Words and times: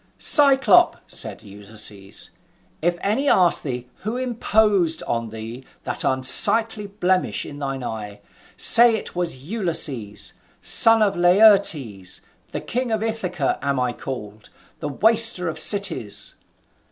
"Cyclop," 0.17 0.97
said 1.05 1.43
Ulysses, 1.43 2.31
"if 2.81 2.97
any 3.01 3.29
ask 3.29 3.61
thee 3.61 3.87
who 3.97 4.17
imposed 4.17 5.03
on 5.03 5.29
thee 5.29 5.63
that 5.83 6.03
unsightly 6.03 6.87
blemish 6.87 7.45
in 7.45 7.59
thine 7.59 7.83
eye, 7.83 8.19
say 8.57 8.95
it 8.95 9.15
was 9.15 9.43
Ulysses, 9.43 10.33
son 10.59 11.03
of 11.03 11.15
Laertes: 11.15 12.21
the 12.51 12.61
king 12.61 12.89
of 12.89 13.03
Ithaca 13.03 13.59
am 13.61 13.79
I 13.79 13.93
called, 13.93 14.49
the 14.79 14.89
waster 14.89 15.47
of 15.47 15.59
cities." 15.59 16.33